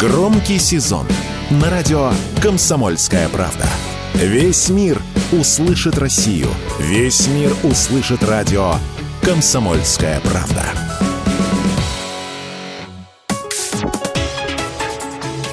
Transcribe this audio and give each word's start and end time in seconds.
Громкий 0.00 0.58
сезон 0.58 1.06
на 1.50 1.68
радио 1.68 2.10
«Комсомольская 2.42 3.28
правда». 3.28 3.66
Весь 4.14 4.70
мир 4.70 4.98
услышит 5.30 5.98
Россию. 5.98 6.46
Весь 6.78 7.28
мир 7.28 7.52
услышит 7.64 8.22
радио 8.22 8.76
«Комсомольская 9.20 10.18
правда». 10.20 10.64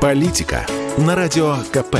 Политика 0.00 0.64
на 0.98 1.16
радио 1.16 1.56
КП. 1.72 1.96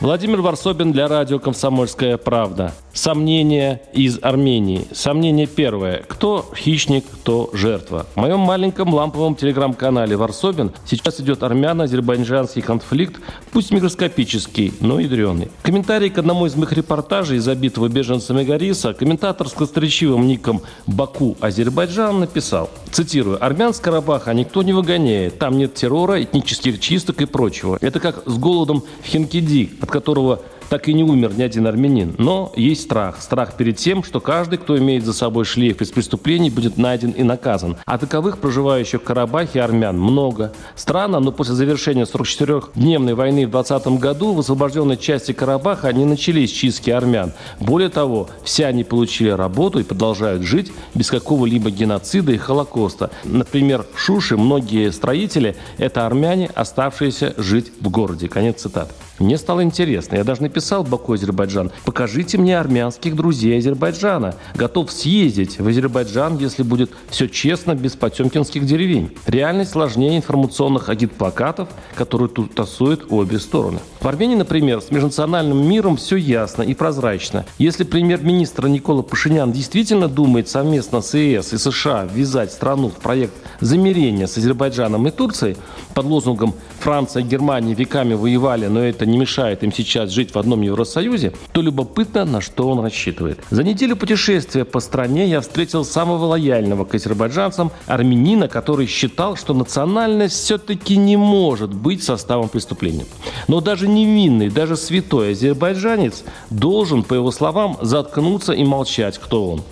Владимир 0.00 0.40
Варсобин 0.40 0.92
для 0.92 1.08
радио 1.08 1.38
«Комсомольская 1.38 2.16
правда». 2.16 2.72
Сомнения 2.96 3.82
из 3.92 4.18
Армении. 4.22 4.88
Сомнение 4.90 5.46
первое. 5.46 6.02
Кто 6.08 6.50
хищник, 6.56 7.04
кто 7.04 7.50
жертва. 7.52 8.06
В 8.14 8.16
моем 8.16 8.40
маленьком 8.40 8.94
ламповом 8.94 9.34
телеграм-канале 9.34 10.16
Варсобин 10.16 10.72
сейчас 10.86 11.20
идет 11.20 11.42
армяно-азербайджанский 11.42 12.62
конфликт, 12.62 13.20
пусть 13.52 13.70
микроскопический, 13.70 14.72
но 14.80 14.98
ядреный. 14.98 15.50
Комментарий 15.60 16.08
к 16.08 16.16
одному 16.16 16.46
из 16.46 16.56
моих 16.56 16.72
репортажей, 16.72 17.38
забитого 17.38 17.88
беженцами 17.88 18.44
Гориса, 18.44 18.94
комментатор 18.94 19.46
с 19.46 19.52
кострячивым 19.52 20.26
ником 20.26 20.62
Баку 20.86 21.36
Азербайджан 21.40 22.20
написал, 22.20 22.70
цитирую, 22.92 23.44
«Армян 23.44 23.74
с 23.74 23.78
Карабаха 23.78 24.32
никто 24.32 24.62
не 24.62 24.72
выгоняет, 24.72 25.38
там 25.38 25.58
нет 25.58 25.74
террора, 25.74 26.22
этнических 26.22 26.80
чисток 26.80 27.20
и 27.20 27.26
прочего. 27.26 27.76
Это 27.82 28.00
как 28.00 28.22
с 28.24 28.38
голодом 28.38 28.82
в 29.02 29.06
Хинкиди, 29.06 29.72
от 29.82 29.90
которого 29.90 30.40
так 30.68 30.88
и 30.88 30.94
не 30.94 31.04
умер 31.04 31.32
ни 31.36 31.42
один 31.42 31.66
армянин. 31.66 32.14
Но 32.18 32.52
есть 32.56 32.82
страх. 32.82 33.20
Страх 33.20 33.54
перед 33.54 33.76
тем, 33.76 34.02
что 34.02 34.20
каждый, 34.20 34.58
кто 34.58 34.76
имеет 34.78 35.04
за 35.04 35.12
собой 35.12 35.44
шлейф 35.44 35.80
из 35.80 35.90
преступлений, 35.90 36.50
будет 36.50 36.76
найден 36.76 37.10
и 37.10 37.22
наказан. 37.22 37.76
А 37.84 37.98
таковых 37.98 38.38
проживающих 38.38 39.00
в 39.00 39.04
Карабахе 39.04 39.62
армян 39.62 39.98
много. 39.98 40.52
Странно, 40.74 41.20
но 41.20 41.32
после 41.32 41.54
завершения 41.54 42.04
44-дневной 42.04 43.14
войны 43.14 43.46
в 43.46 43.50
2020 43.50 44.00
году 44.00 44.32
в 44.32 44.40
освобожденной 44.40 44.96
части 44.96 45.32
Карабаха 45.32 45.92
не 45.92 46.04
начались 46.04 46.50
чистки 46.50 46.90
армян. 46.90 47.32
Более 47.60 47.88
того, 47.88 48.28
все 48.44 48.66
они 48.66 48.84
получили 48.84 49.30
работу 49.30 49.78
и 49.78 49.84
продолжают 49.84 50.42
жить 50.42 50.72
без 50.94 51.10
какого-либо 51.10 51.70
геноцида 51.70 52.32
и 52.32 52.38
холокоста. 52.38 53.10
Например, 53.24 53.84
в 53.94 54.00
Шуше 54.00 54.36
многие 54.36 54.90
строители– 54.90 55.56
это 55.78 56.06
армяне, 56.06 56.50
оставшиеся 56.54 57.34
жить 57.36 57.72
в 57.80 57.90
городе. 57.90 58.28
Конец 58.28 58.62
цитаты. 58.62 58.92
Мне 59.18 59.38
стало 59.38 59.62
интересно. 59.62 60.16
Я 60.16 60.24
даже 60.24 60.42
написал 60.42 60.84
Баку 60.84 61.14
Азербайджан, 61.14 61.70
покажите 61.84 62.36
мне 62.36 62.58
армянских 62.58 63.16
друзей 63.16 63.58
Азербайджана. 63.58 64.34
Готов 64.54 64.92
съездить 64.92 65.58
в 65.58 65.66
Азербайджан, 65.66 66.36
если 66.36 66.62
будет 66.62 66.90
все 67.08 67.26
честно, 67.26 67.74
без 67.74 67.96
потемкинских 67.96 68.66
деревень. 68.66 69.16
Реальность 69.26 69.70
сложнее 69.70 70.18
информационных 70.18 70.90
агитплакатов, 70.90 71.68
которые 71.94 72.28
тут 72.28 72.54
тасуют 72.54 73.06
обе 73.10 73.38
стороны. 73.38 73.78
В 74.00 74.08
Армении, 74.08 74.36
например, 74.36 74.82
с 74.82 74.90
межнациональным 74.90 75.66
миром 75.66 75.96
все 75.96 76.16
ясно 76.16 76.62
и 76.62 76.74
прозрачно. 76.74 77.46
Если 77.58 77.84
премьер-министр 77.84 78.68
Никола 78.68 79.02
Пашинян 79.02 79.50
действительно 79.50 80.08
думает 80.08 80.48
совместно 80.48 81.00
с 81.00 81.14
ЕС 81.14 81.54
и 81.54 81.58
США 81.58 82.04
ввязать 82.04 82.52
страну 82.52 82.90
в 82.90 82.96
проект 82.96 83.34
замирения 83.60 84.26
с 84.26 84.36
Азербайджаном 84.36 85.06
и 85.08 85.10
Турцией 85.10 85.56
под 85.94 86.04
лозунгом 86.04 86.54
«Франция 86.80 87.22
и 87.22 87.26
Германия 87.26 87.74
веками 87.74 88.14
воевали, 88.14 88.66
но 88.66 88.80
это 88.80 89.05
не 89.06 89.18
мешает 89.18 89.62
им 89.62 89.72
сейчас 89.72 90.10
жить 90.10 90.34
в 90.34 90.38
одном 90.38 90.62
Евросоюзе», 90.62 91.32
то 91.52 91.62
любопытно, 91.62 92.24
на 92.24 92.40
что 92.40 92.68
он 92.68 92.80
рассчитывает. 92.80 93.40
За 93.50 93.62
неделю 93.62 93.96
путешествия 93.96 94.64
по 94.64 94.80
стране 94.80 95.26
я 95.28 95.40
встретил 95.40 95.84
самого 95.84 96.26
лояльного 96.26 96.84
к 96.84 96.94
азербайджанцам 96.94 97.70
армянина, 97.86 98.48
который 98.48 98.86
считал, 98.86 99.36
что 99.36 99.54
национальность 99.54 100.34
все-таки 100.34 100.96
не 100.96 101.16
может 101.16 101.72
быть 101.72 102.02
составом 102.02 102.48
преступления. 102.48 103.06
Но 103.48 103.60
даже 103.60 103.88
невинный, 103.88 104.50
даже 104.50 104.76
святой 104.76 105.32
азербайджанец 105.32 106.24
должен, 106.50 107.02
по 107.02 107.14
его 107.14 107.30
словам, 107.30 107.78
заткнуться 107.80 108.52
и 108.52 108.64
молчать, 108.64 109.18
кто 109.18 109.50
он. 109.50 109.62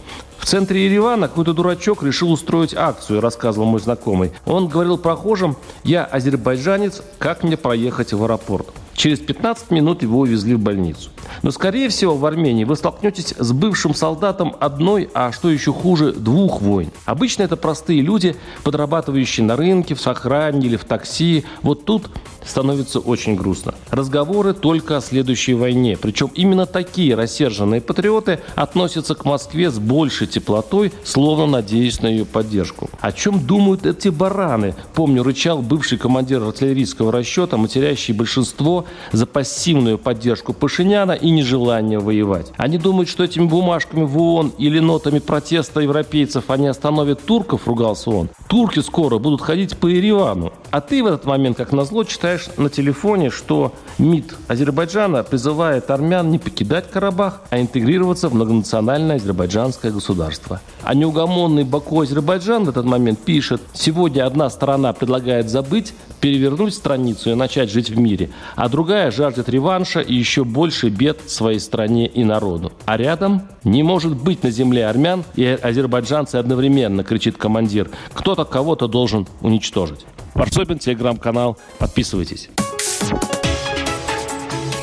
В 0.45 0.47
центре 0.47 0.85
Еревана 0.85 1.27
какой-то 1.27 1.55
дурачок 1.55 2.03
решил 2.03 2.31
устроить 2.31 2.75
акцию, 2.75 3.23
рассказывал 3.23 3.67
мой 3.67 3.81
знакомый. 3.81 4.33
Он 4.45 4.69
говорил 4.69 4.99
прохожим, 4.99 5.57
я 5.85 6.05
азербайджанец, 6.05 7.03
как 7.19 7.43
мне 7.45 7.57
проехать 7.57 8.13
в 8.13 8.23
аэропорт? 8.23 8.67
Через 8.95 9.19
15 9.19 9.71
минут 9.71 10.03
его 10.03 10.21
увезли 10.21 10.55
в 10.55 10.61
больницу. 10.61 11.11
Но, 11.43 11.51
скорее 11.51 11.89
всего, 11.89 12.17
в 12.17 12.25
Армении 12.25 12.65
вы 12.65 12.77
столкнетесь 12.77 13.35
с 13.37 13.53
бывшим 13.53 13.95
солдатом 13.95 14.55
одной, 14.61 15.11
а 15.15 15.33
что 15.33 15.51
еще 15.51 15.73
хуже, 15.73 16.13
двух 16.13 16.63
войн. 16.63 16.91
Обычно 17.05 17.43
это 17.43 17.57
простые 17.57 18.01
люди, 18.01 18.37
подрабатывающие 18.63 19.45
на 19.45 19.57
рынке, 19.57 19.95
в 19.95 20.01
сохране 20.01 20.67
или 20.67 20.77
в 20.77 20.85
такси. 20.85 21.45
Вот 21.63 21.85
тут 21.85 22.11
становится 22.47 23.01
очень 23.01 23.37
грустно. 23.37 23.75
Разговоры 23.91 24.55
только 24.55 24.97
о 24.97 25.01
следующей 25.01 25.55
войне. 25.55 25.97
Причем 26.01 26.31
именно 26.35 26.67
такие 26.67 27.15
рассерженные 27.15 27.81
патриоты 27.81 28.41
относятся 28.55 29.15
к 29.15 29.25
Москве 29.25 29.71
с 29.71 29.79
большей 29.79 30.27
теплотой, 30.27 30.93
словно 31.05 31.47
надеясь 31.47 32.01
на 32.03 32.09
ее 32.09 32.25
поддержку. 32.25 32.91
О 33.01 33.13
чем 33.13 33.47
думают 33.47 33.87
эти 33.87 34.09
бараны? 34.09 34.75
Помню, 34.95 35.23
рычал 35.23 35.63
бывший 35.63 35.99
командир 35.99 36.43
артиллерийского 36.43 37.13
расчета, 37.13 37.57
матерящий 37.57 38.15
большинство 38.15 38.85
за 39.13 39.27
пассивную 39.27 39.99
поддержку 39.99 40.53
Пашиняна 40.53 41.13
и 41.13 41.31
нежелание 41.31 41.99
воевать. 41.99 42.53
Они 42.57 42.79
думают, 42.79 43.09
что 43.09 43.25
этими 43.25 43.47
бумажками 43.47 44.05
в 44.05 44.19
ООН 44.19 44.53
или 44.59 44.79
нотами 44.79 45.19
протеста 45.19 45.81
европейцев 45.81 46.45
они 46.49 46.69
остановят 46.69 47.25
турков, 47.25 47.67
ругался 47.67 48.11
он. 48.11 48.29
Турки 48.49 48.81
скоро 48.81 49.19
будут 49.19 49.41
ходить 49.41 49.77
по 49.77 49.87
Еревану. 49.87 50.53
А 50.71 50.81
ты 50.81 51.03
в 51.03 51.07
этот 51.07 51.25
момент, 51.25 51.57
как 51.57 51.73
назло, 51.73 52.05
читаешь 52.39 52.57
на 52.57 52.69
телефоне, 52.69 53.31
что 53.31 53.73
МИД 53.99 54.35
Азербайджана 54.49 55.23
призывает 55.23 55.91
армян 55.91 56.31
не 56.31 56.39
покидать 56.39 56.91
Карабах, 56.91 57.43
а 57.51 57.61
интегрироваться 57.61 58.29
в 58.29 58.35
многонациональное 58.35 59.17
азербайджанское 59.17 59.93
государство. 59.93 60.61
А 60.83 60.95
неугомонный 60.95 61.65
Баку 61.65 62.01
Азербайджан 62.01 62.65
в 62.65 62.69
этот 62.71 62.87
момент 62.87 63.21
пишет, 63.21 63.61
сегодня 63.73 64.27
одна 64.27 64.51
сторона 64.51 64.93
предлагает 64.93 65.49
забыть, 65.49 65.95
перевернуть 66.21 66.75
страницу 66.75 67.31
и 67.31 67.35
начать 67.35 67.71
жить 67.71 67.91
в 67.91 67.99
мире, 67.99 68.31
а 68.57 68.69
другая 68.69 69.11
жаждет 69.11 69.49
реванша 69.49 70.01
и 70.01 70.15
еще 70.15 70.45
больше 70.45 70.89
бед 70.89 71.31
своей 71.31 71.61
стране 71.61 72.07
и 72.07 72.25
народу. 72.25 72.73
А 72.87 72.97
рядом 72.97 73.43
не 73.63 73.83
может 73.83 74.17
быть 74.17 74.43
на 74.43 74.51
земле 74.51 74.87
армян 74.87 75.25
и 75.37 75.45
азербайджанцы 75.45 76.37
одновременно, 76.37 77.05
кричит 77.05 77.37
командир. 77.37 77.91
Кто-то 78.13 78.45
кого-то 78.45 78.89
должен 78.89 79.27
уничтожить. 79.41 80.07
Варсобин, 80.35 80.79
телеграм-канал. 80.79 81.57
Подписывайтесь. 81.79 82.49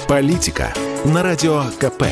Политика 0.08 0.74
на 1.06 1.24
радио 1.24 1.64
КП. 1.80 2.04